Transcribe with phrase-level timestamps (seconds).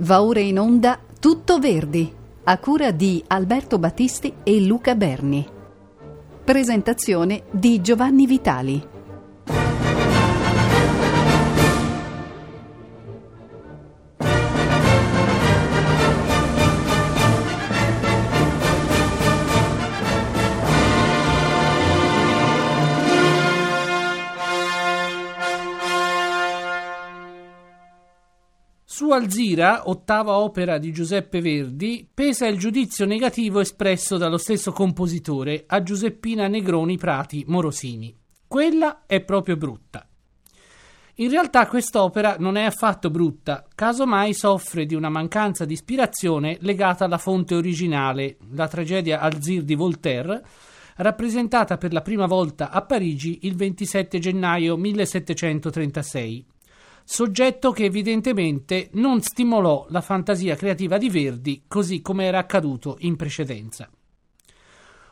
[0.00, 2.12] Va ora in onda Tutto Verdi,
[2.44, 5.46] a cura di Alberto Battisti e Luca Berni.
[6.44, 8.95] Presentazione di Giovanni Vitali.
[29.16, 35.82] Alzira, ottava opera di Giuseppe Verdi, pesa il giudizio negativo espresso dallo stesso compositore a
[35.82, 38.14] Giuseppina Negroni Prati Morosini.
[38.46, 40.06] Quella è proprio brutta.
[41.14, 47.06] In realtà quest'opera non è affatto brutta, casomai soffre di una mancanza di ispirazione legata
[47.06, 50.44] alla fonte originale, la tragedia Alzir di Voltaire,
[50.96, 56.46] rappresentata per la prima volta a Parigi il 27 gennaio 1736
[57.08, 63.14] soggetto che evidentemente non stimolò la fantasia creativa di Verdi così come era accaduto in
[63.14, 63.88] precedenza.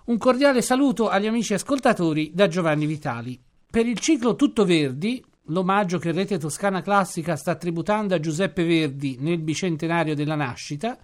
[0.06, 3.40] Un cordiale saluto agli amici ascoltatori da Giovanni Vitali.
[3.70, 9.16] Per il ciclo Tutto Verdi, l'omaggio che Rete Toscana Classica sta tributando a Giuseppe Verdi
[9.20, 10.98] nel bicentenario della nascita,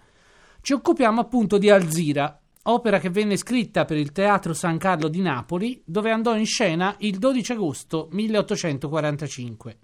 [0.59, 5.21] ci occupiamo appunto di Alzira, opera che venne scritta per il Teatro San Carlo di
[5.21, 9.77] Napoli, dove andò in scena il 12 agosto 1845.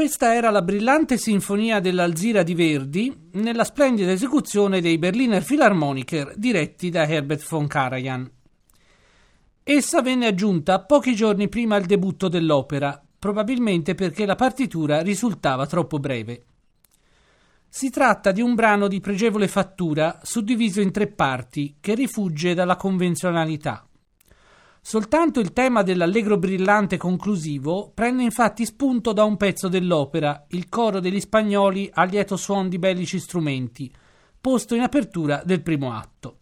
[0.00, 6.88] Questa era la brillante sinfonia dell'Alzira di Verdi nella splendida esecuzione dei Berliner Philharmoniker diretti
[6.88, 8.30] da Herbert von Karajan.
[9.62, 15.98] Essa venne aggiunta pochi giorni prima al debutto dell'opera, probabilmente perché la partitura risultava troppo
[15.98, 16.44] breve.
[17.68, 22.76] Si tratta di un brano di pregevole fattura suddiviso in tre parti che rifugge dalla
[22.76, 23.86] convenzionalità.
[24.82, 31.00] Soltanto il tema dell'allegro brillante conclusivo prende infatti spunto da un pezzo dell'opera, il coro
[31.00, 33.92] degli spagnoli a lieto suon di bellici strumenti,
[34.40, 36.38] posto in apertura del primo atto.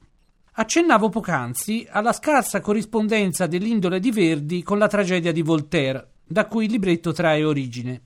[0.52, 6.66] Accennavo poc'anzi alla scarsa corrispondenza dell'indole di Verdi con la tragedia di Voltaire, da cui
[6.66, 8.02] il libretto trae origine.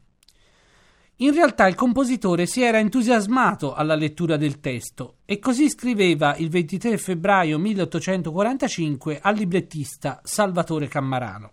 [1.23, 6.49] In realtà il compositore si era entusiasmato alla lettura del testo e così scriveva il
[6.51, 11.53] 23 febbraio 1845 al librettista Salvatore Cammarano.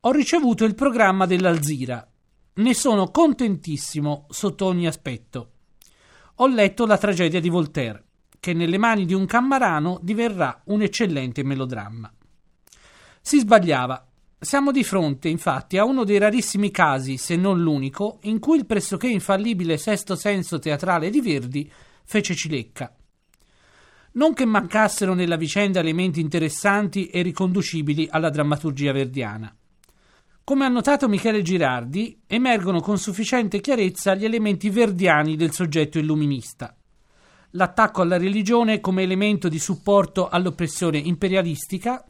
[0.00, 2.10] Ho ricevuto il programma dell'Alzira.
[2.54, 5.50] Ne sono contentissimo sotto ogni aspetto.
[6.36, 8.02] Ho letto la tragedia di Voltaire,
[8.40, 12.10] che nelle mani di un Cammarano diverrà un eccellente melodramma.
[13.20, 14.06] Si sbagliava
[14.42, 18.66] siamo di fronte, infatti, a uno dei rarissimi casi, se non l'unico, in cui il
[18.66, 21.70] pressoché infallibile sesto senso teatrale di Verdi
[22.02, 22.92] fece cilecca.
[24.14, 29.54] Non che mancassero nella vicenda elementi interessanti e riconducibili alla drammaturgia verdiana.
[30.42, 36.76] Come ha notato Michele Girardi, emergono con sufficiente chiarezza gli elementi verdiani del soggetto illuminista.
[37.52, 42.04] L'attacco alla religione come elemento di supporto all'oppressione imperialistica,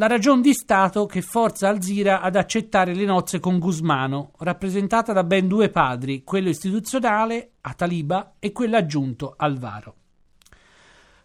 [0.00, 5.24] la ragion di Stato che forza Alzira ad accettare le nozze con Gusmano, rappresentata da
[5.24, 9.94] ben due padri, quello istituzionale, Ataliba, e quello aggiunto, Alvaro.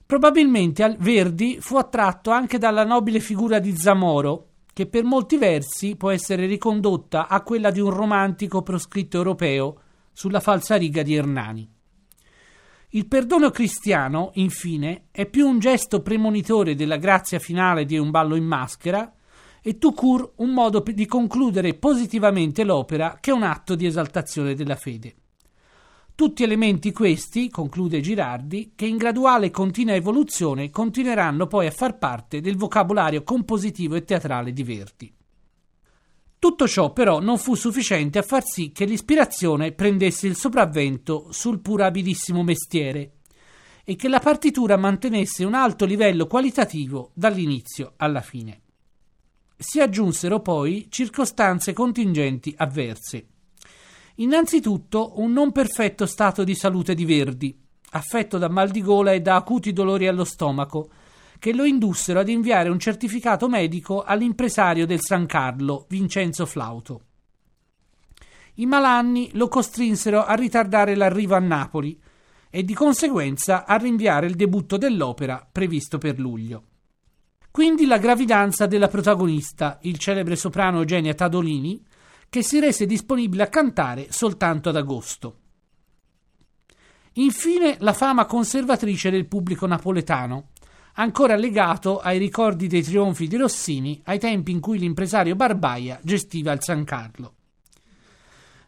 [0.05, 6.09] Probabilmente Verdi fu attratto anche dalla nobile figura di Zamoro, che per molti versi può
[6.09, 9.79] essere ricondotta a quella di un romantico proscritto europeo
[10.11, 11.74] sulla falsariga di Ernani.
[12.95, 18.35] Il perdono cristiano, infine, è più un gesto premonitore della grazia finale di un ballo
[18.35, 19.13] in maschera
[19.61, 24.77] e tout court un modo di concludere positivamente l'opera che un atto di esaltazione della
[24.77, 25.13] fede.
[26.15, 31.97] Tutti elementi questi, conclude Girardi, che in graduale e continua evoluzione continueranno poi a far
[31.97, 35.13] parte del vocabolario compositivo e teatrale di Verdi.
[36.37, 41.59] Tutto ciò però non fu sufficiente a far sì che l'ispirazione prendesse il sopravvento sul
[41.59, 43.13] pur abilissimo mestiere
[43.83, 48.61] e che la partitura mantenesse un alto livello qualitativo dall'inizio alla fine.
[49.57, 53.27] Si aggiunsero poi circostanze contingenti avverse.
[54.15, 57.57] Innanzitutto un non perfetto stato di salute di Verdi,
[57.91, 60.89] affetto da mal di gola e da acuti dolori allo stomaco,
[61.45, 67.01] che lo indussero ad inviare un certificato medico all'impresario del San Carlo, Vincenzo Flauto.
[68.55, 72.01] I malanni lo costrinsero a ritardare l'arrivo a Napoli
[72.49, 76.63] e di conseguenza a rinviare il debutto dell'opera previsto per luglio.
[77.51, 81.79] Quindi la gravidanza della protagonista, il celebre soprano Eugenia Tadolini,
[82.27, 85.41] che si rese disponibile a cantare soltanto ad agosto.
[87.17, 90.49] Infine la fama conservatrice del pubblico napoletano,
[90.95, 96.51] ancora legato ai ricordi dei trionfi di Rossini ai tempi in cui l'impresario Barbaia gestiva
[96.51, 97.33] il San Carlo.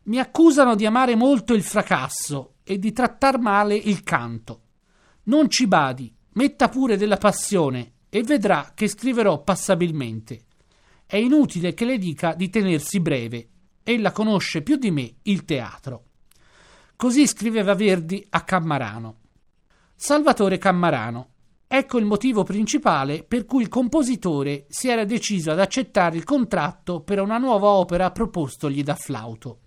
[0.03, 4.61] Mi accusano di amare molto il fracasso e di trattar male il canto.
[5.23, 10.43] Non ci badi, metta pure della passione e vedrà che scriverò passabilmente.
[11.05, 13.49] È inutile che le dica di tenersi breve.
[13.83, 16.03] Ella conosce più di me il teatro.
[16.95, 19.19] Così scriveva Verdi a Cammarano.
[19.95, 21.29] Salvatore Cammarano,
[21.69, 27.01] Ecco il motivo principale per cui il compositore si era deciso ad accettare il contratto
[27.01, 29.59] per una nuova opera propostogli da Flauto.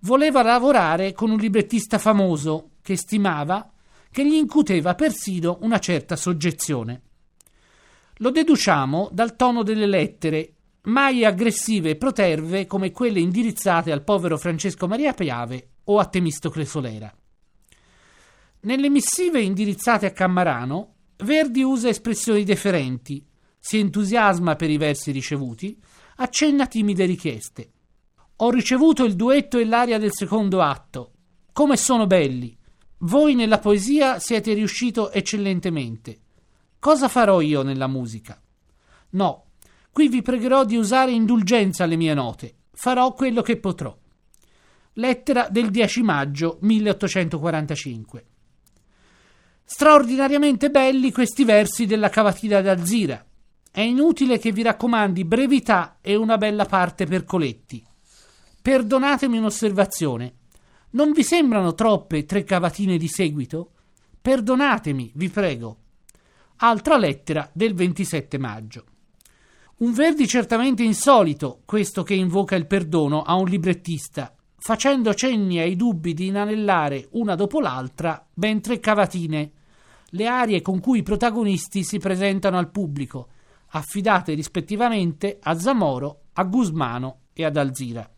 [0.00, 3.70] Voleva lavorare con un librettista famoso che stimava
[4.10, 7.02] che gli incuteva persino una certa soggezione.
[8.16, 10.54] Lo deduciamo dal tono delle lettere,
[10.84, 16.64] mai aggressive e proterve come quelle indirizzate al povero Francesco Maria Piave o a Temistocle
[16.64, 17.14] Solera.
[18.60, 20.91] Nelle missive indirizzate a Cammarano
[21.22, 23.24] Verdi usa espressioni deferenti,
[23.58, 25.80] si entusiasma per i versi ricevuti,
[26.16, 27.72] accenna timide richieste.
[28.36, 31.12] Ho ricevuto il duetto e l'aria del secondo atto.
[31.52, 32.58] Come sono belli!
[32.98, 36.20] Voi nella poesia siete riuscito eccellentemente.
[36.80, 38.40] Cosa farò io nella musica?
[39.10, 39.44] No,
[39.92, 42.56] qui vi pregherò di usare indulgenza alle mie note.
[42.72, 43.96] Farò quello che potrò.
[44.94, 48.26] Lettera del 10 maggio 1845.
[49.64, 53.24] Straordinariamente belli questi versi della cavatina d'Alzira.
[53.70, 57.84] È inutile che vi raccomandi brevità e una bella parte per Coletti.
[58.60, 60.34] Perdonatemi un'osservazione.
[60.90, 63.72] Non vi sembrano troppe tre cavatine di seguito?
[64.20, 65.78] Perdonatemi, vi prego.
[66.56, 68.84] Altra lettera del 27 maggio.
[69.78, 75.74] Un Verdi certamente insolito, questo che invoca il perdono a un librettista, facendo cenni ai
[75.74, 79.50] dubbi di inanellare una dopo l'altra ben tre cavatine,
[80.10, 83.26] le arie con cui i protagonisti si presentano al pubblico,
[83.70, 88.08] affidate rispettivamente a Zamoro, a Gusmano e ad Alzira.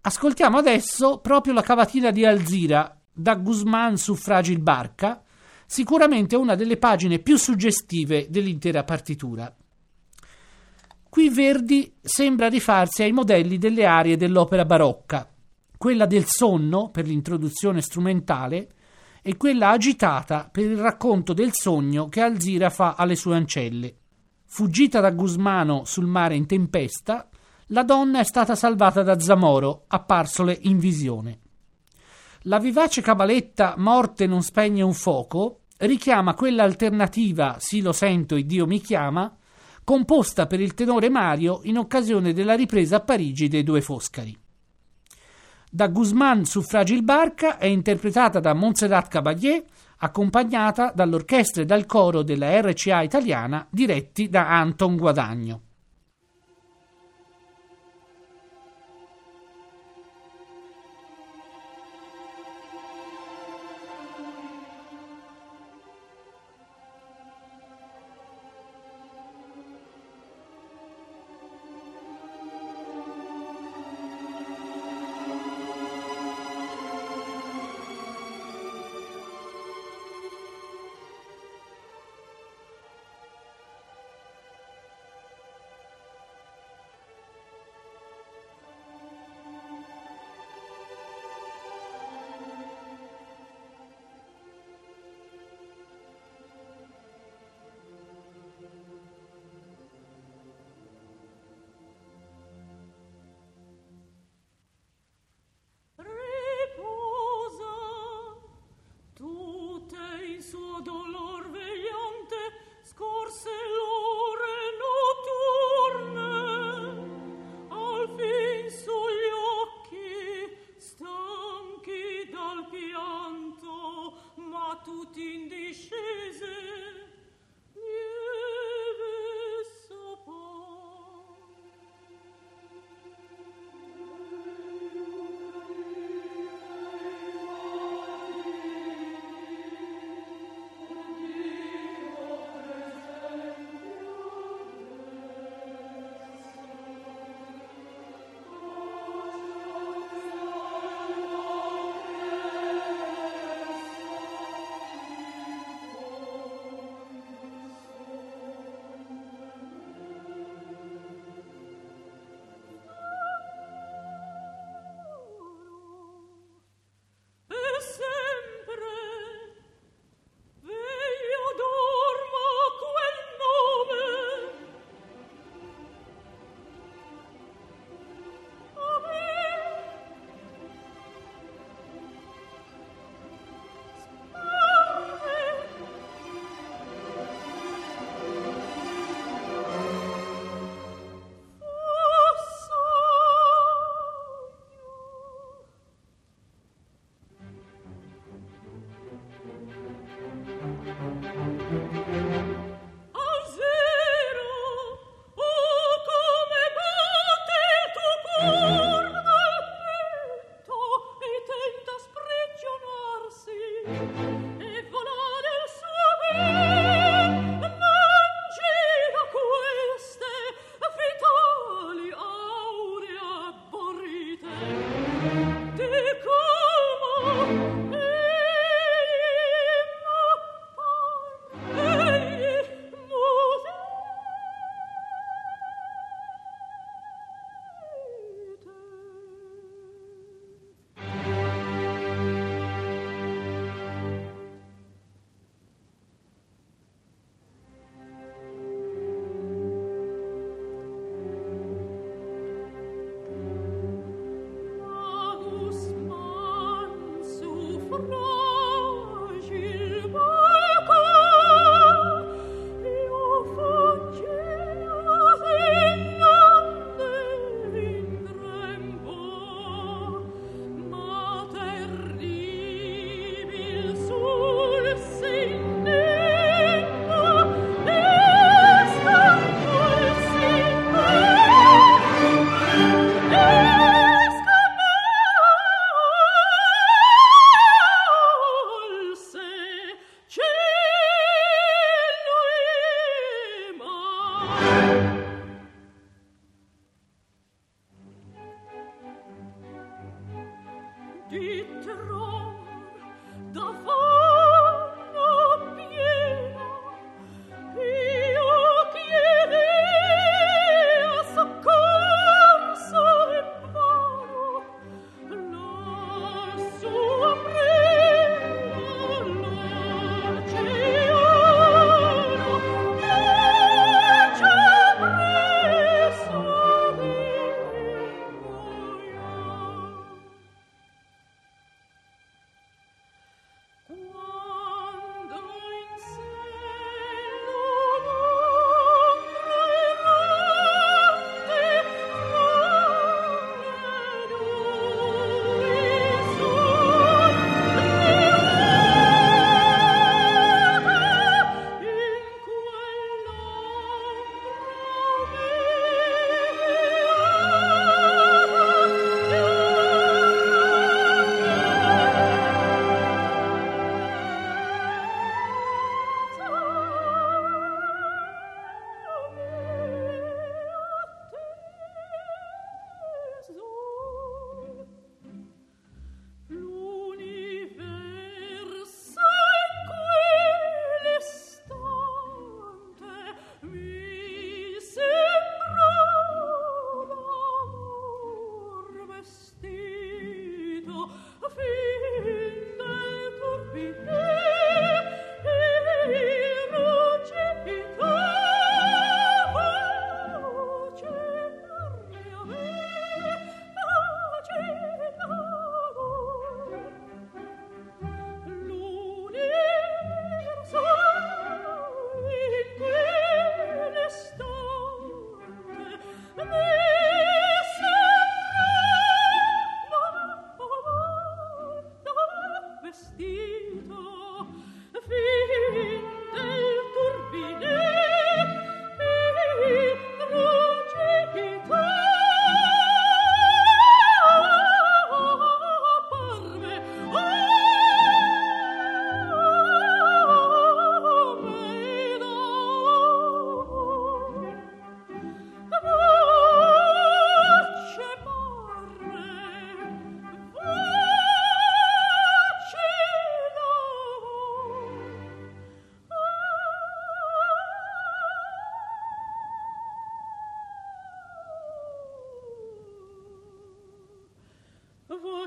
[0.00, 5.22] Ascoltiamo adesso proprio la cavatina di Alzira da Guzman su Fragil Barca,
[5.66, 9.54] sicuramente una delle pagine più suggestive dell'intera partitura.
[11.14, 15.32] Qui Verdi sembra rifarsi ai modelli delle arie dell'opera barocca,
[15.78, 18.68] quella del sonno per l'introduzione strumentale
[19.22, 23.94] e quella agitata per il racconto del sogno che Alzira fa alle sue ancelle.
[24.44, 27.28] Fuggita da Gusmano sul mare in tempesta,
[27.66, 31.38] la donna è stata salvata da Zamoro, apparsole in visione.
[32.40, 38.44] La vivace cabaletta Morte non spegne un fuoco richiama quella alternativa Sì lo sento e
[38.44, 39.32] Dio mi chiama
[39.84, 44.36] composta per il tenore Mario in occasione della ripresa a Parigi dei due Foscari.
[45.70, 49.64] Da Guzman su Fragil Barca è interpretata da Montserrat Caballé,
[49.98, 55.63] accompagnata dall'orchestra e dal coro della RCA italiana diretti da Anton Guadagno.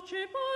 [0.10, 0.47] pace, pace.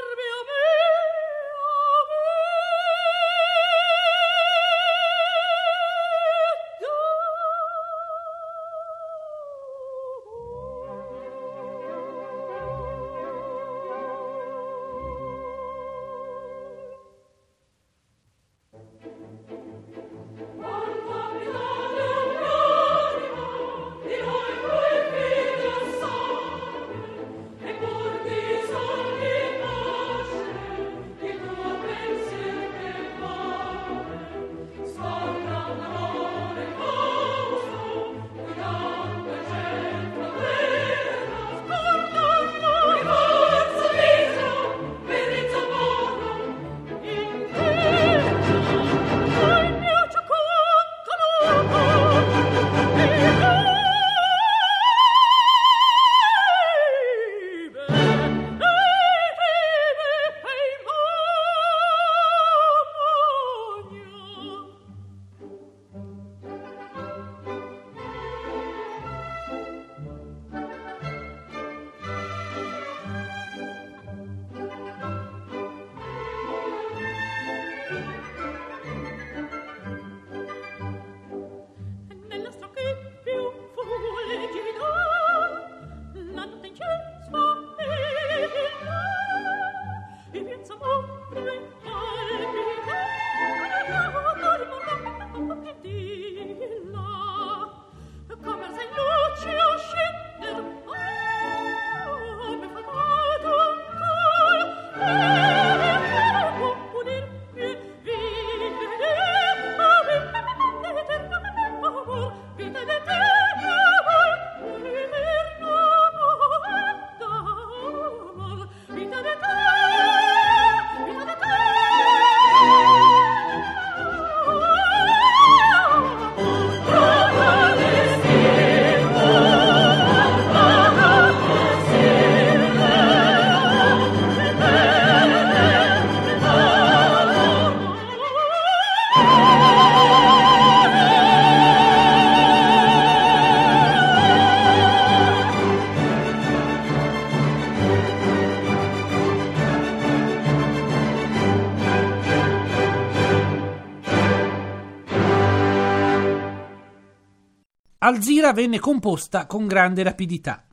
[158.11, 160.65] Alzira venne composta con grande rapidità.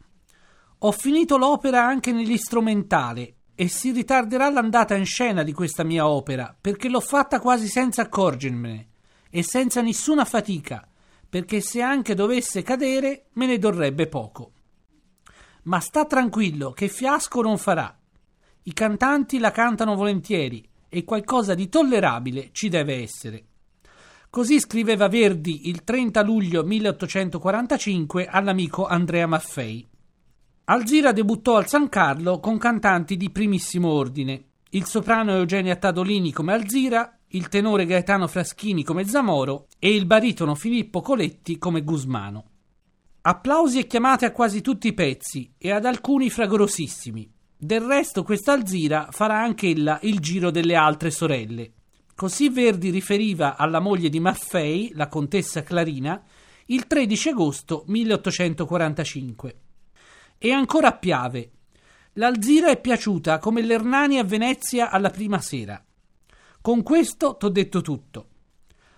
[0.79, 6.53] Ho finito l'opera anche nell'istrumentale e si ritarderà l'andata in scena di questa mia opera
[6.61, 8.89] perché l'ho fatta quasi senza accorgermene
[9.31, 10.85] e senza nessuna fatica,
[11.29, 14.53] perché se anche dovesse cadere me ne dorrebbe poco.
[15.63, 17.97] Ma sta tranquillo che fiasco non farà.
[18.65, 23.48] I cantanti la cantano volentieri e qualcosa di tollerabile ci deve essere.
[24.31, 29.87] Così scriveva Verdi il 30 luglio 1845 all'amico Andrea Maffei.
[30.65, 34.45] Alzira debuttò al San Carlo con cantanti di primissimo ordine.
[34.71, 40.55] Il soprano Eugenia Tadolini come Alzira, il tenore Gaetano Fraschini come Zamoro e il baritono
[40.55, 42.45] Filippo Coletti come Gusmano.
[43.23, 47.33] Applausi e chiamate a quasi tutti i pezzi e ad alcuni fragorosissimi.
[47.57, 51.73] Del resto questa Alzira farà anch'ella il giro delle altre sorelle.
[52.19, 56.21] Così Verdi riferiva alla moglie di Maffei, la contessa Clarina,
[56.67, 59.59] il 13 agosto 1845.
[60.37, 61.51] E ancora a Piave.
[62.15, 65.81] L'Alzira è piaciuta come l'Ernani a Venezia alla prima sera.
[66.61, 68.29] Con questo t'ho detto tutto.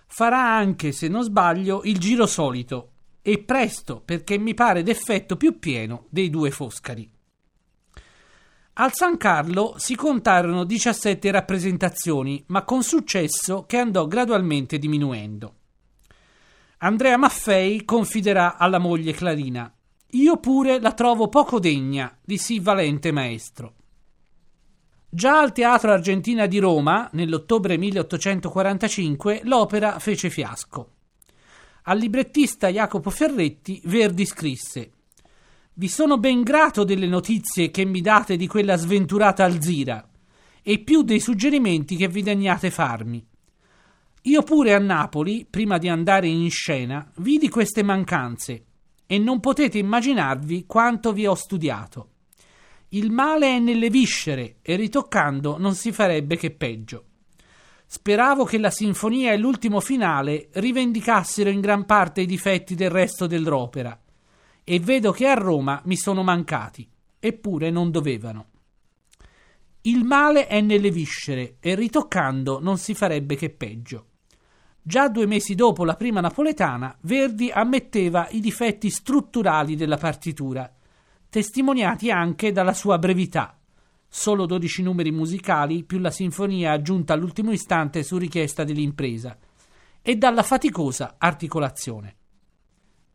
[0.07, 5.59] Farà anche, se non sbaglio, il giro solito, e presto, perché mi pare d'effetto più
[5.59, 7.07] pieno dei due Foscari.
[8.73, 15.55] Al San Carlo si contarono 17 rappresentazioni, ma con successo che andò gradualmente diminuendo.
[16.77, 19.71] Andrea Maffei confiderà alla moglie Clarina:
[20.11, 23.73] Io pure la trovo poco degna di sì valente maestro.
[25.09, 30.93] Già al Teatro Argentina di Roma, nell'ottobre 1845, l'opera fece fiasco.
[31.83, 34.91] Al librettista Jacopo Ferretti Verdi scrisse
[35.81, 40.07] Vi sono ben grato delle notizie che mi date di quella sventurata Alzira
[40.61, 43.25] e più dei suggerimenti che vi degnate farmi.
[44.21, 48.65] Io pure a Napoli, prima di andare in scena, vidi queste mancanze
[49.07, 52.09] e non potete immaginarvi quanto vi ho studiato.
[52.89, 57.05] Il male è nelle viscere e ritoccando non si farebbe che peggio.
[57.87, 63.25] Speravo che la sinfonia e l'ultimo finale rivendicassero in gran parte i difetti del resto
[63.25, 63.99] dell'opera
[64.63, 66.87] e vedo che a Roma mi sono mancati,
[67.19, 68.47] eppure non dovevano.
[69.81, 74.05] Il male è nelle viscere e ritoccando non si farebbe che peggio.
[74.81, 80.71] Già due mesi dopo la prima napoletana, Verdi ammetteva i difetti strutturali della partitura
[81.31, 83.57] testimoniati anche dalla sua brevità.
[84.09, 89.37] Solo 12 numeri musicali più la sinfonia aggiunta all'ultimo istante su richiesta dell'impresa
[90.01, 92.15] e dalla faticosa articolazione.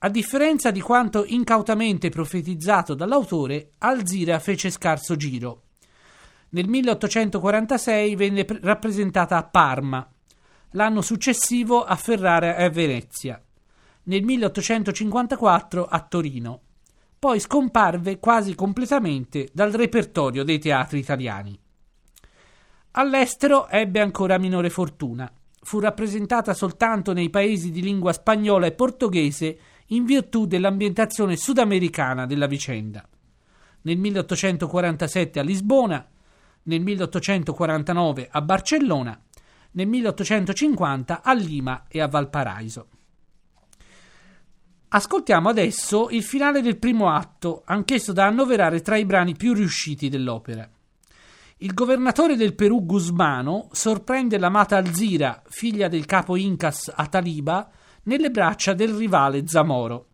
[0.06, 5.62] A differenza di quanto incautamente profetizzato dall'autore, Alzira fece scarso giro.
[6.50, 10.08] Nel 1846 venne rappresentata a Parma,
[10.70, 13.42] l'anno successivo a Ferrara e a Venezia,
[14.04, 16.60] nel 1854 a Torino
[17.18, 21.58] poi scomparve quasi completamente dal repertorio dei teatri italiani.
[22.92, 25.28] All'estero ebbe ancora minore fortuna.
[25.62, 29.58] Fu rappresentata soltanto nei paesi di lingua spagnola e portoghese
[29.88, 33.07] in virtù dell'ambientazione sudamericana della vicenda.
[33.83, 36.07] Nel 1847 a Lisbona,
[36.64, 39.20] nel 1849 a Barcellona,
[39.72, 42.88] nel 1850 a Lima e a Valparaiso.
[44.88, 50.09] Ascoltiamo adesso il finale del primo atto, anch'esso da annoverare tra i brani più riusciti
[50.09, 50.68] dell'opera.
[51.59, 57.68] Il governatore del Perù Guzmano sorprende l'amata Alzira, figlia del capo Incas Ataliba,
[58.06, 60.06] nelle braccia del rivale Zamoro.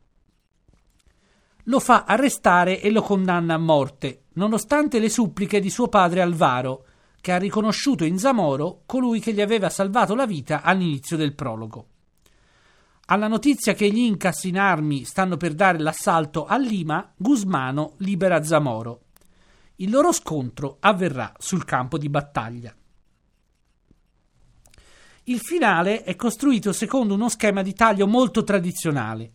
[1.66, 6.85] Lo fa arrestare e lo condanna a morte, nonostante le suppliche di suo padre Alvaro,
[7.20, 11.87] che ha riconosciuto in Zamoro colui che gli aveva salvato la vita all'inizio del prologo.
[13.07, 18.42] Alla notizia che gli Incas in armi stanno per dare l'assalto a Lima, Guzmano libera
[18.42, 19.02] Zamoro.
[19.76, 22.74] Il loro scontro avverrà sul campo di battaglia.
[25.25, 29.33] Il finale è costruito secondo uno schema di taglio molto tradizionale.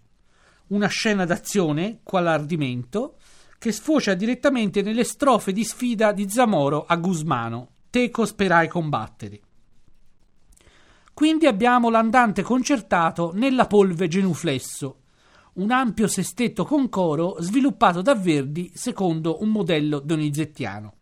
[0.67, 3.15] Una scena d'azione, qual ardimento,
[3.57, 7.69] che sfocia direttamente nelle strofe di sfida di Zamoro a Guzmano.
[7.89, 9.39] Teco sperai combattere.
[11.13, 15.03] Quindi abbiamo l'andante concertato nella polve genuflesso,
[15.53, 20.96] un ampio sestetto con coro sviluppato da Verdi secondo un modello donizettiano.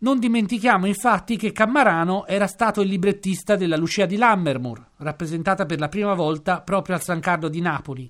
[0.00, 5.80] Non dimentichiamo infatti che Cammarano era stato il librettista della Lucia di Lammermoor, rappresentata per
[5.80, 8.08] la prima volta proprio al San Carlo di Napoli,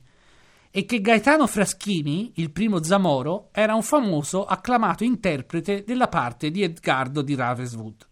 [0.70, 6.62] e che Gaetano Fraschini, il primo Zamoro, era un famoso acclamato interprete della parte di
[6.62, 8.06] Edgardo di Ravenswood.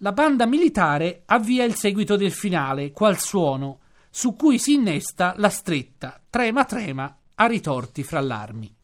[0.00, 3.78] La banda militare avvia il seguito del finale, qual suono,
[4.10, 8.75] su cui si innesta la stretta Trema trema a ritorti fra l'armi.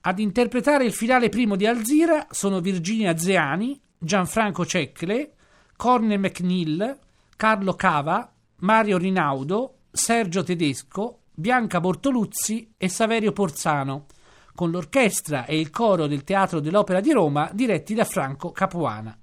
[0.00, 5.32] Ad interpretare il finale primo di Alzira sono Virginia Zeani, Gianfranco Cecchle,
[5.76, 6.98] Corne McNeil,
[7.36, 14.06] Carlo Cava, Mario Rinaudo, Sergio Tedesco, Bianca Bortoluzzi e Saverio Porzano,
[14.54, 19.16] con l'orchestra e il coro del Teatro dell'Opera di Roma diretti da Franco Capuana.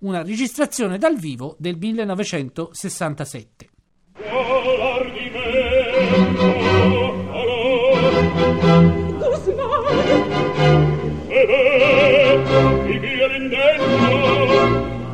[0.00, 3.68] Una registrazione dal vivo del 1967.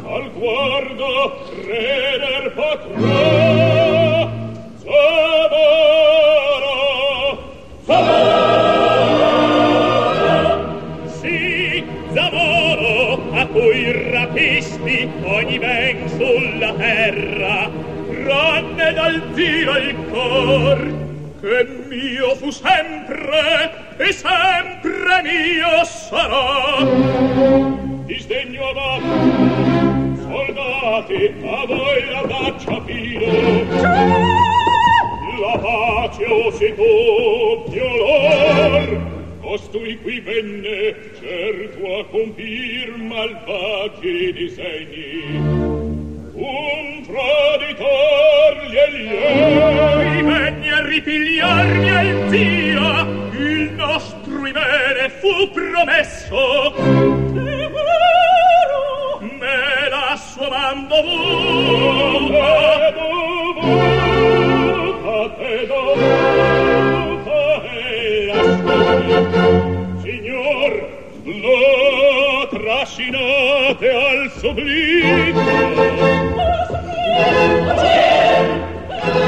[0.07, 3.61] al guardo creder potrò
[13.33, 13.81] a cui
[15.25, 17.71] ogni ben sulla terra
[18.25, 20.79] tranne dal tiro il cor
[21.41, 24.90] che mio fu sempre e sempre
[25.23, 26.85] mio sarà.
[28.07, 28.99] Disdegno va
[30.31, 33.31] soldati a voi la faccia fido
[35.41, 45.39] la pace o si doppio lor costui qui venne certo a compir malvagi disegni.
[46.35, 53.30] Un traditor gli allievi venne a ripigliarmi al zio
[54.51, 57.71] cui me fu promesso Te
[59.39, 62.45] me la sua man dovuta
[63.61, 63.75] dovuta
[65.37, 69.45] te dovuta e ascolta
[70.03, 70.73] Signor
[71.25, 75.39] lo trascinate al sublito
[76.33, 77.39] Oh, signor!
[79.03, 79.19] Oh,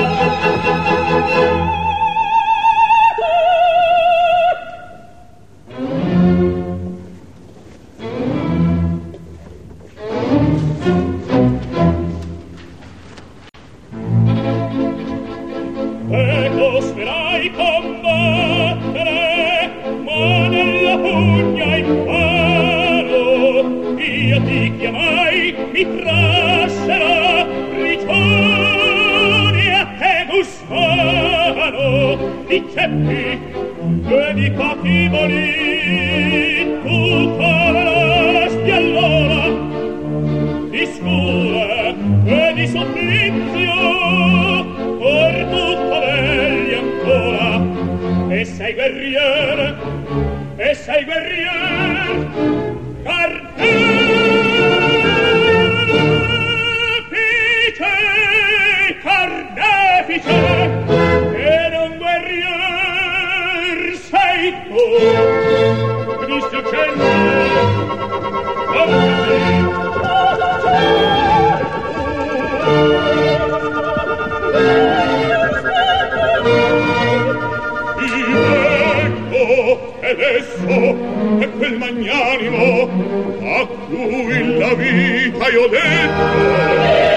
[1.31, 1.72] signor!
[40.73, 41.42] Discord.
[80.41, 80.97] stesso
[81.39, 82.89] è quel magnanimo
[83.43, 87.12] a cui la vita io detto.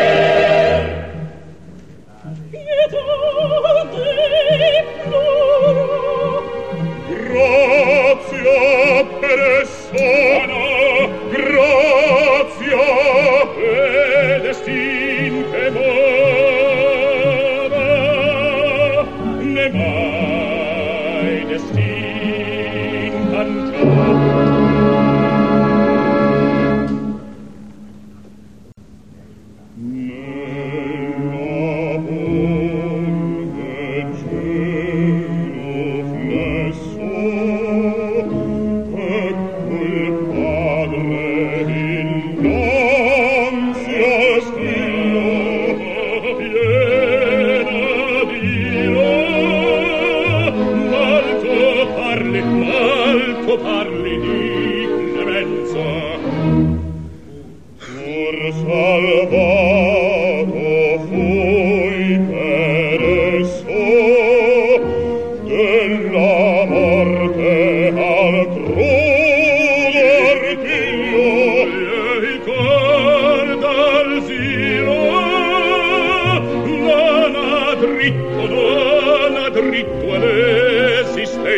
[78.05, 81.53] diritto dona dritto all'esistenza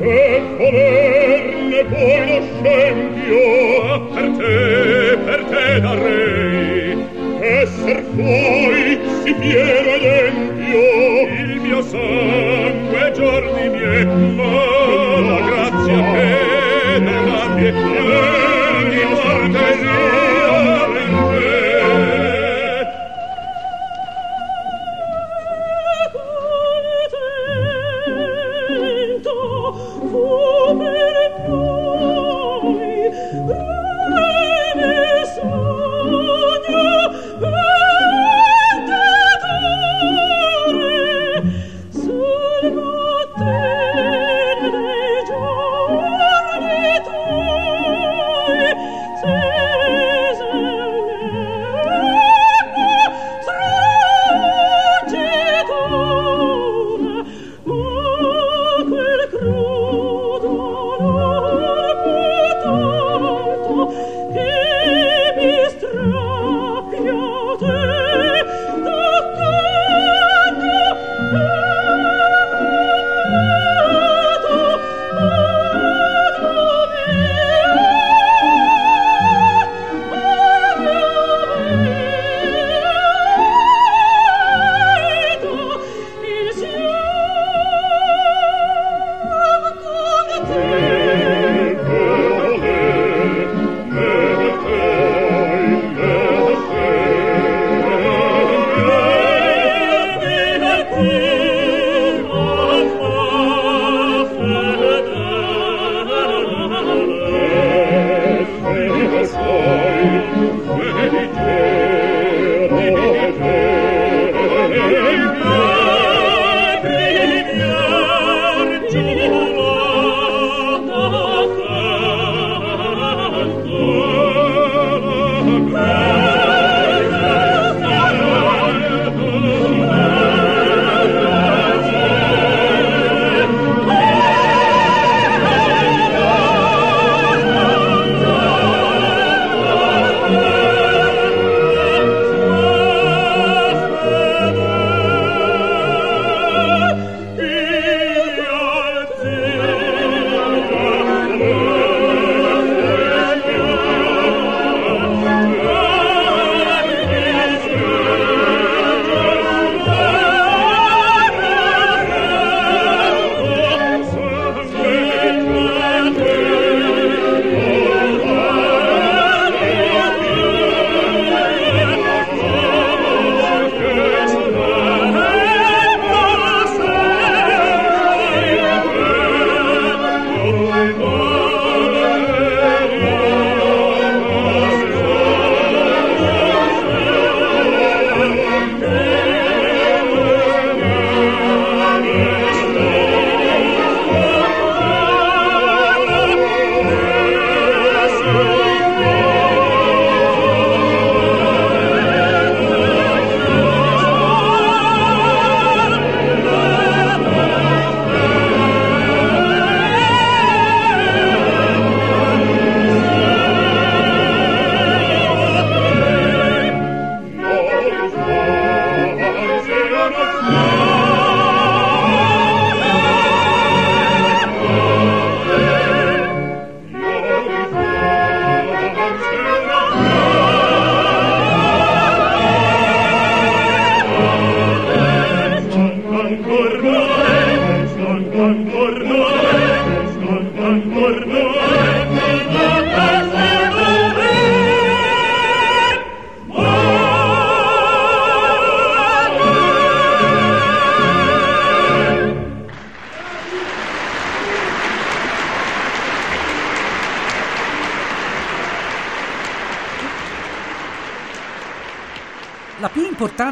[0.00, 3.42] e volerne poi lo scempio
[4.14, 7.06] per te, per te darei
[7.40, 10.86] esser fuori si fiero ed empio
[11.44, 14.04] il mio sangue giorni miei
[109.66, 109.87] Lord.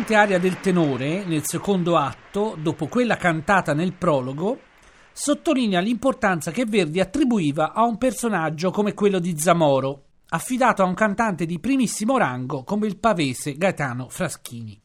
[0.06, 4.60] Importante aria del tenore nel secondo atto, dopo quella cantata nel prologo,
[5.12, 10.94] sottolinea l'importanza che Verdi attribuiva a un personaggio come quello di Zamoro, affidato a un
[10.94, 14.80] cantante di primissimo rango come il pavese Gaetano Fraschini.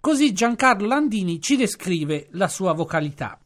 [0.00, 3.40] Così Giancarlo Landini ci descrive la sua vocalità.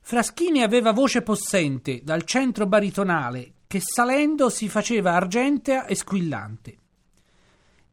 [0.00, 6.78] Fraschini aveva voce possente dal centro baritonale che salendo si faceva argentea e squillante.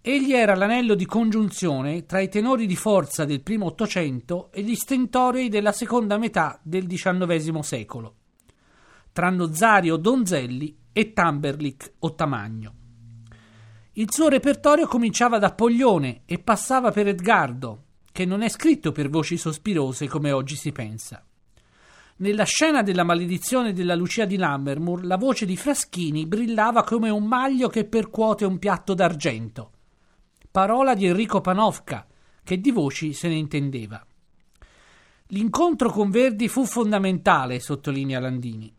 [0.05, 4.75] Egli era l'anello di congiunzione tra i tenori di forza del primo Ottocento e gli
[4.75, 8.15] stentorei della seconda metà del XIX secolo,
[9.13, 12.73] tra Nozzario Donzelli e Tamberlik o Tamagno.
[13.93, 19.07] Il suo repertorio cominciava da Poglione e passava per Edgardo, che non è scritto per
[19.09, 21.25] voci sospirose come oggi si pensa.
[22.17, 27.23] Nella scena della maledizione della Lucia di Lammermoor, la voce di Fraschini brillava come un
[27.23, 29.71] maglio che percuote un piatto d'argento
[30.53, 32.05] parola di Enrico Panofka,
[32.43, 34.05] che di voci se ne intendeva.
[35.29, 38.71] L'incontro con Verdi fu fondamentale, sottolinea Landini.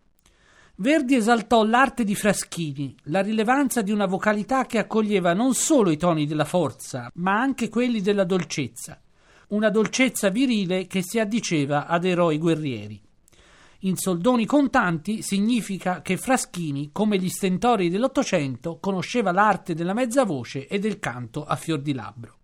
[0.77, 5.97] Verdi esaltò l'arte di Fraschini, la rilevanza di una vocalità che accoglieva non solo i
[5.97, 9.03] toni della forza, ma anche quelli della dolcezza,
[9.49, 13.03] una dolcezza virile che si addiceva ad eroi guerrieri.
[13.85, 20.67] In soldoni contanti significa che Fraschini, come gli stentori dell'Ottocento, conosceva l'arte della mezza voce
[20.67, 22.39] e del canto a fior di labbro.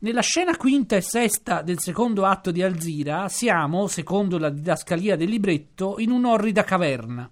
[0.00, 5.28] Nella scena quinta e sesta del secondo atto di Alzira siamo, secondo la didascalia del
[5.28, 7.30] libretto, in un'orrida caverna.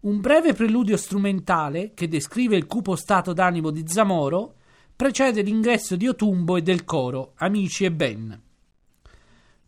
[0.00, 4.56] Un breve preludio strumentale, che descrive il cupo stato d'animo di Zamoro,
[4.96, 8.46] precede l'ingresso di Otumbo e del coro, Amici e Ben.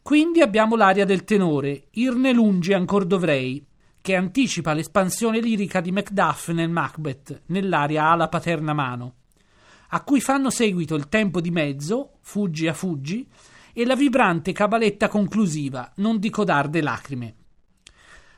[0.02, 3.64] Quindi abbiamo l'aria del tenore, Irne lungi ancor dovrei,
[4.00, 9.14] che anticipa l'espansione lirica di Macduff nel Macbeth, nell'aria alla paterna mano
[9.92, 13.26] a cui fanno seguito il tempo di mezzo, Fuggi a Fuggi,
[13.72, 17.34] e la vibrante cabaletta conclusiva, Non di codarde lacrime.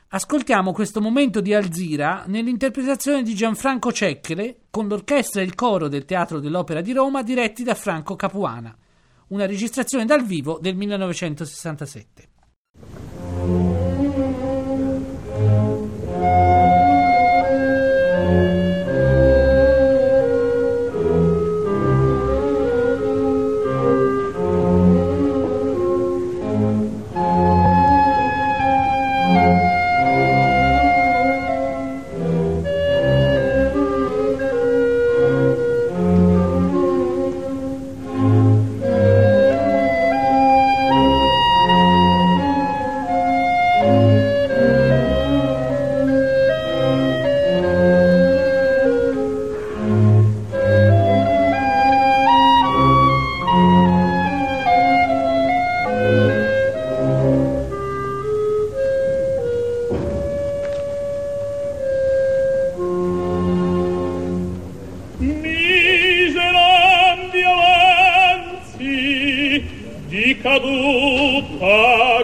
[0.09, 6.05] Ascoltiamo questo momento di Alzira nell'interpretazione di Gianfranco Cecchere con l'orchestra e il coro del
[6.05, 8.75] Teatro dell'Opera di Roma diretti da Franco Capuana,
[9.33, 12.29] una registrazione dal vivo del 1967.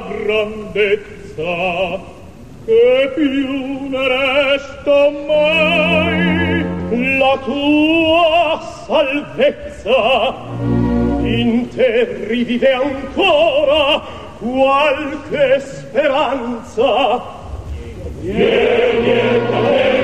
[0.07, 1.99] grandezza
[2.65, 6.65] che più ne resta mai
[7.17, 10.35] la tua salvezza.
[11.21, 14.01] In te rivive ancora
[14.39, 17.21] qualche speranza.
[18.21, 19.98] Vieni e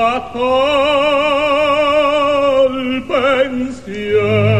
[0.00, 0.32] fatal
[3.06, 4.59] pensiero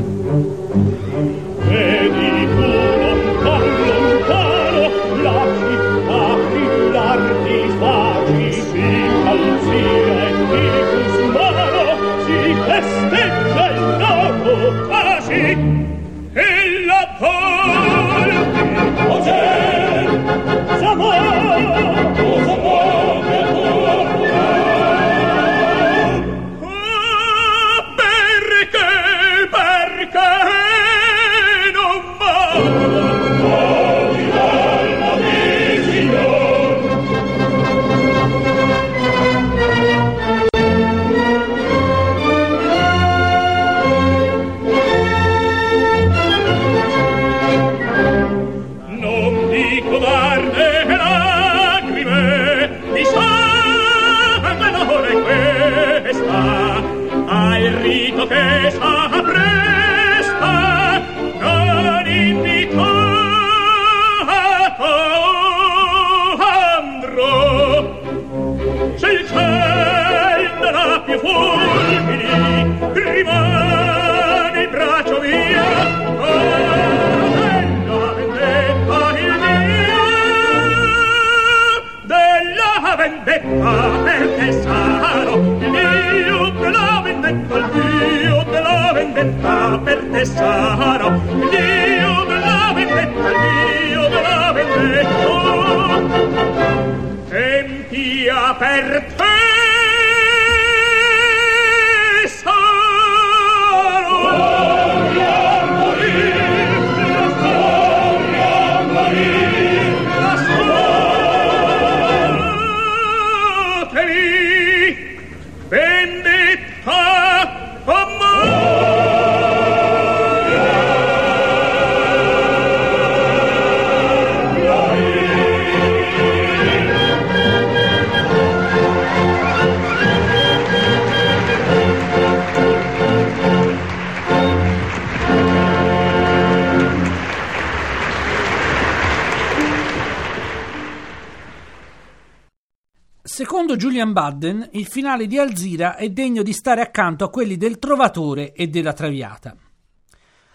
[144.01, 148.51] Julian Budden, il finale di Alzira è degno di stare accanto a quelli del Trovatore
[148.51, 149.55] e della Traviata.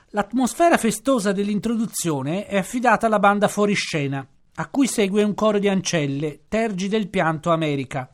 [0.08, 4.26] L'atmosfera festosa dell'introduzione è affidata alla banda fuoriscena,
[4.56, 8.12] a cui segue un coro di ancelle, tergi del pianto America,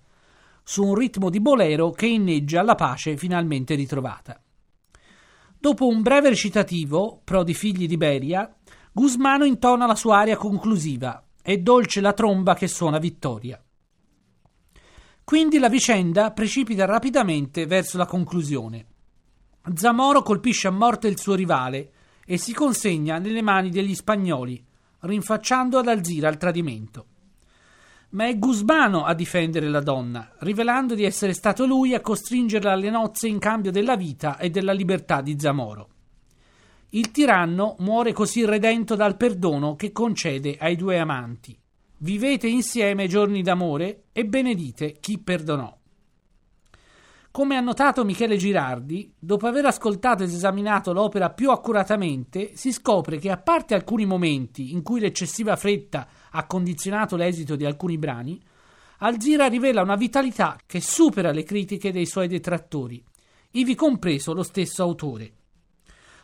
[0.63, 4.39] su un ritmo di bolero che inneggia alla pace finalmente ritrovata.
[5.59, 8.55] Dopo un breve recitativo, pro di figli di Beria,
[8.93, 13.62] Gusmano intona la sua aria conclusiva, è dolce la tromba che suona vittoria.
[15.25, 18.87] Quindi la vicenda precipita rapidamente verso la conclusione.
[19.75, 21.93] Zamoro colpisce a morte il suo rivale
[22.27, 24.63] e si consegna nelle mani degli spagnoli,
[25.01, 27.07] rinfacciando ad Alzira il tradimento.
[28.11, 32.91] Ma è Gusmano a difendere la donna, rivelando di essere stato lui a costringerla alle
[32.91, 35.89] nozze in cambio della vita e della libertà di Zamoro.
[36.91, 41.59] Il tiranno muore così redento dal perdono che concede ai due amanti.
[42.03, 45.73] Vivete insieme giorni d'amore e benedite chi perdonò.
[47.31, 53.19] Come ha notato Michele Girardi, dopo aver ascoltato ed esaminato l'opera più accuratamente, si scopre
[53.19, 58.43] che a parte alcuni momenti in cui l'eccessiva fretta ha condizionato l'esito di alcuni brani,
[58.99, 63.01] Alzira rivela una vitalità che supera le critiche dei suoi detrattori,
[63.53, 65.33] ivi compreso lo stesso autore.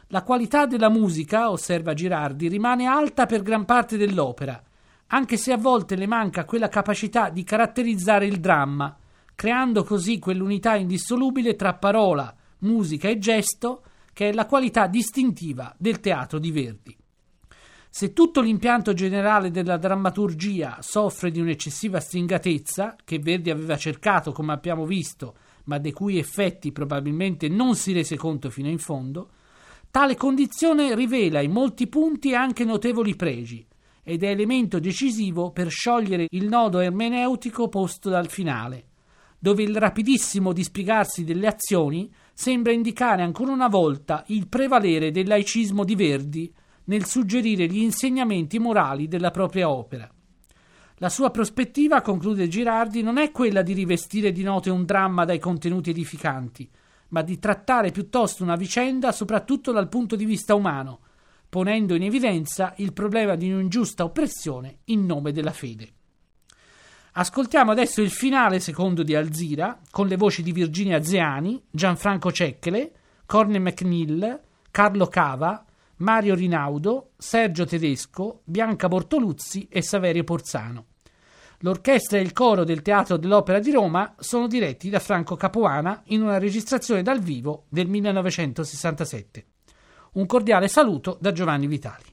[0.08, 4.60] La qualità della musica, osserva Girardi, rimane alta per gran parte dell'opera,
[5.08, 8.96] anche se a volte le manca quella capacità di caratterizzare il dramma,
[9.34, 13.82] creando così quell'unità indissolubile tra parola, musica e gesto
[14.12, 16.96] che è la qualità distintiva del teatro di Verdi.
[17.88, 24.52] Se tutto l'impianto generale della drammaturgia soffre di un'eccessiva stringatezza, che Verdi aveva cercato, come
[24.52, 29.30] abbiamo visto, ma dei cui effetti probabilmente non si rese conto fino in fondo,
[29.90, 33.66] tale condizione rivela in molti punti anche notevoli pregi,
[34.08, 38.86] ed è elemento decisivo per sciogliere il nodo ermeneutico posto dal finale,
[39.38, 45.84] dove il rapidissimo dispiegarsi delle azioni sembra indicare ancora una volta il prevalere del laicismo
[45.84, 46.50] di Verdi
[46.84, 50.10] nel suggerire gli insegnamenti morali della propria opera.
[51.00, 55.38] La sua prospettiva, conclude Girardi, non è quella di rivestire di note un dramma dai
[55.38, 56.66] contenuti edificanti,
[57.08, 61.00] ma di trattare piuttosto una vicenda soprattutto dal punto di vista umano,
[61.48, 65.92] ponendo in evidenza il problema di un'ingiusta oppressione in nome della fede.
[67.12, 72.92] Ascoltiamo adesso il finale secondo di Alzira con le voci di Virginia Zeani, Gianfranco Cecchere,
[73.26, 74.40] Corne McNeil,
[74.70, 75.64] Carlo Cava,
[75.96, 80.86] Mario Rinaudo, Sergio Tedesco, Bianca Bortoluzzi e Saverio Porzano.
[81.62, 86.22] L'orchestra e il coro del Teatro dell'Opera di Roma sono diretti da Franco Capuana in
[86.22, 89.46] una registrazione dal vivo del 1967.
[90.12, 92.04] Un cordiale saluto da Giovanni Vitali.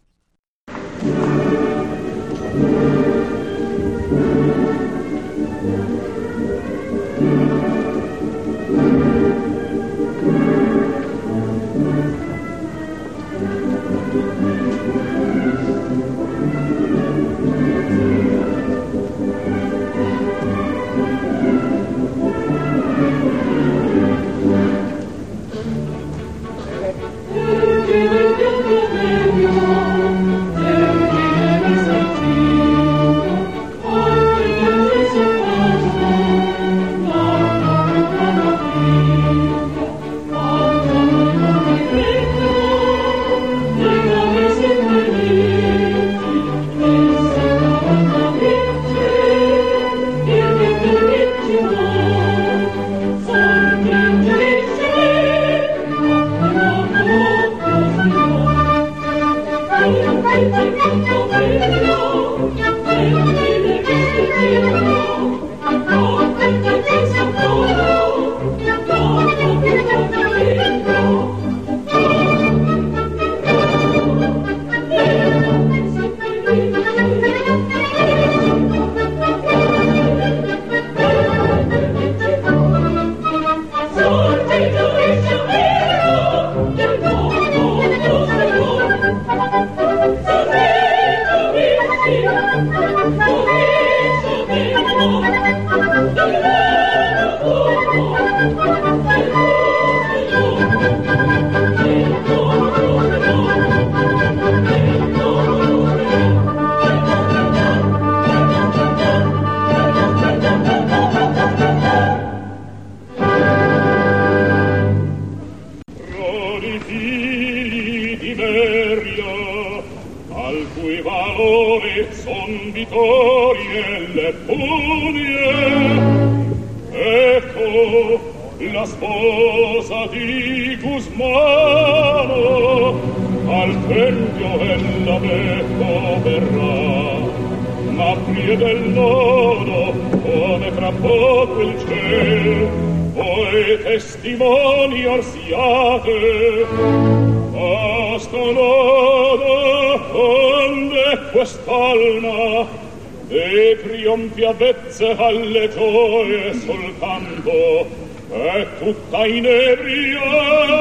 [155.56, 157.88] alle gioie soltanto
[158.30, 160.76] è tutta inebriata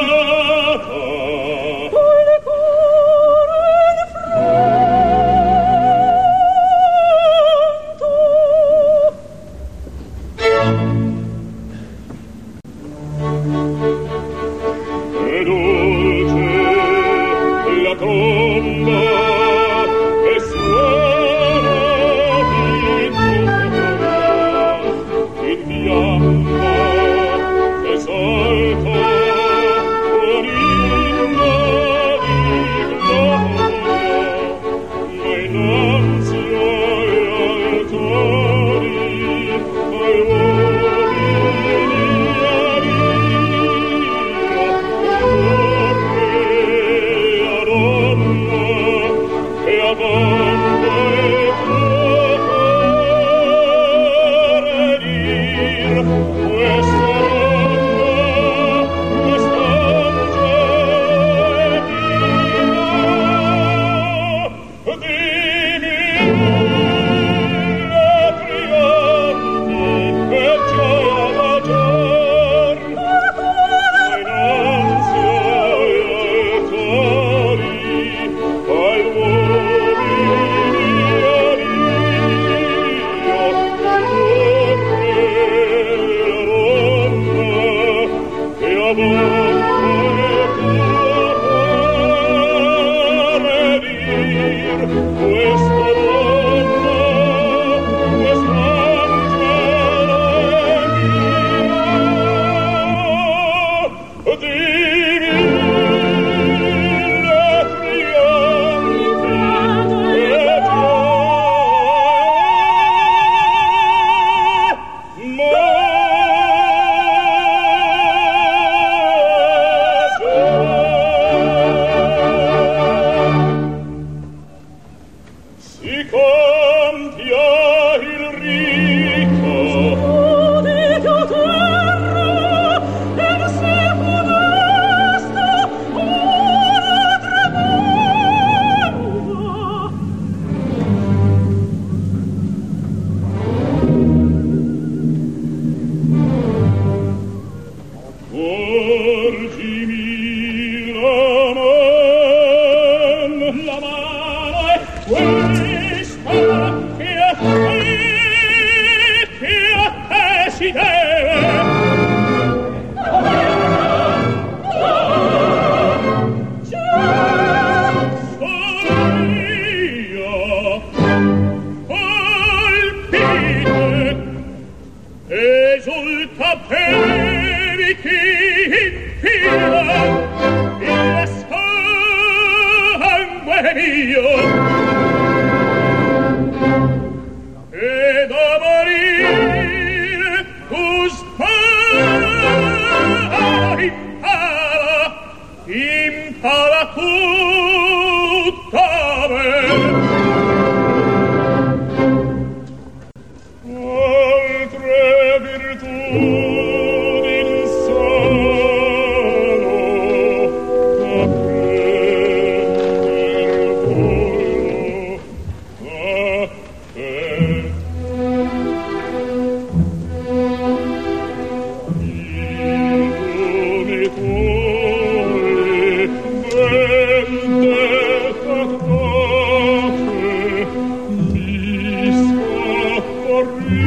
[233.44, 233.83] corrido.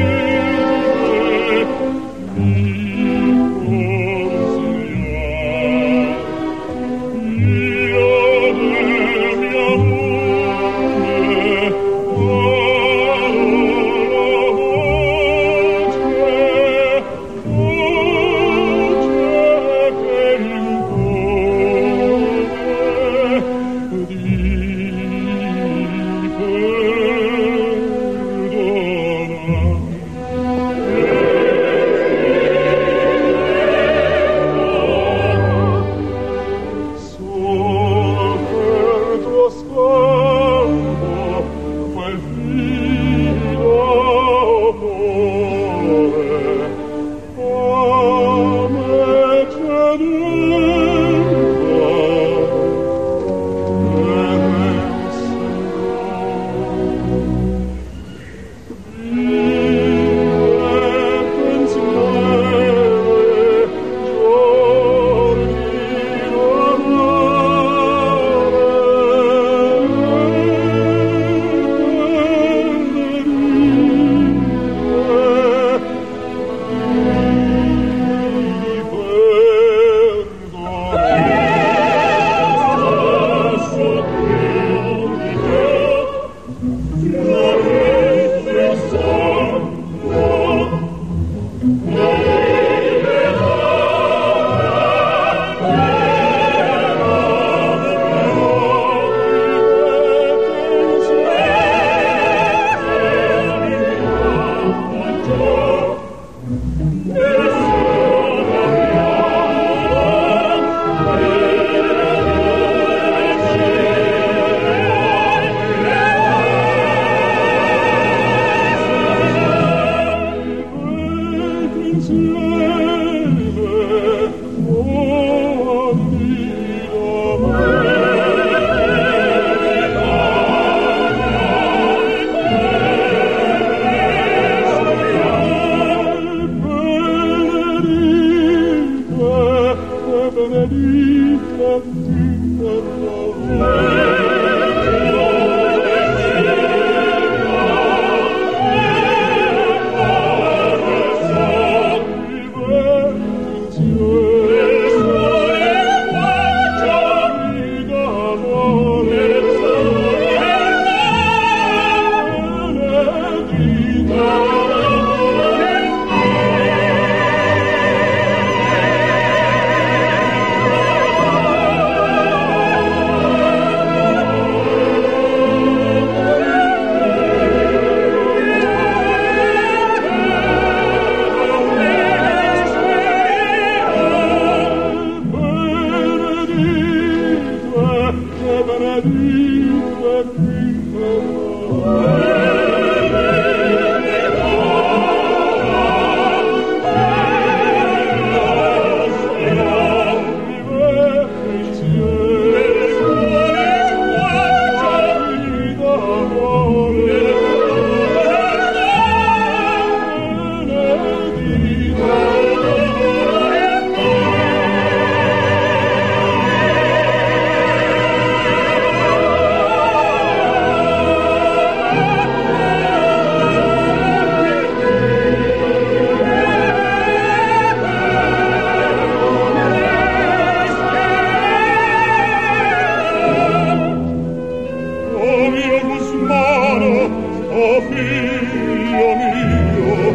[237.60, 240.14] Oh figlio mio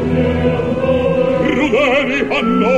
[1.42, 2.74] crudeli fanno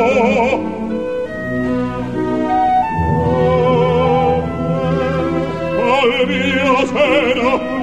[5.93, 7.74] al mio ah, seno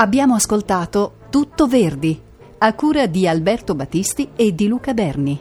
[0.00, 2.16] Abbiamo ascoltato Tutto Verdi,
[2.58, 5.36] a cura di Alberto Battisti e di Luca Berni.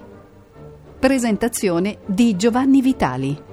[0.97, 3.46] Presentazione di Giovanni Vitali.